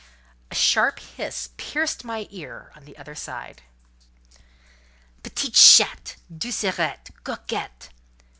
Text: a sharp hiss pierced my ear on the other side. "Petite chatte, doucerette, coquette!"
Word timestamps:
a 0.49 0.55
sharp 0.55 0.97
hiss 0.97 1.49
pierced 1.57 2.03
my 2.03 2.27
ear 2.31 2.71
on 2.75 2.85
the 2.85 2.97
other 2.97 3.13
side. 3.13 3.61
"Petite 5.21 5.53
chatte, 5.53 6.15
doucerette, 6.35 7.11
coquette!" 7.23 7.89